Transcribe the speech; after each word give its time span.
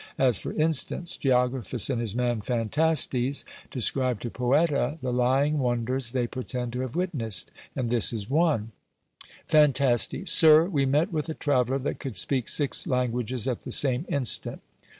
As 0.17 0.39
for 0.39 0.51
instance, 0.53 1.15
Geographus 1.15 1.87
and 1.87 2.01
his 2.01 2.15
man 2.15 2.41
Phantastes 2.41 3.45
describe 3.69 4.19
to 4.21 4.31
Poeta 4.31 4.97
the 4.99 5.13
lying 5.13 5.59
wonders 5.59 6.11
they 6.11 6.25
pretend 6.25 6.73
to 6.73 6.79
have 6.79 6.95
witnessed; 6.95 7.51
and 7.75 7.91
this 7.91 8.11
is 8.11 8.27
one: 8.27 8.71
"Phan. 9.47 9.75
Sir, 10.25 10.65
we 10.65 10.87
met 10.87 11.13
with 11.13 11.29
a 11.29 11.35
traveller 11.35 11.77
that 11.77 11.99
could 11.99 12.15
speak 12.17 12.47
six 12.47 12.87
languages 12.87 13.47
at 13.47 13.61
the 13.61 13.69
same 13.69 14.07
instant. 14.09 14.61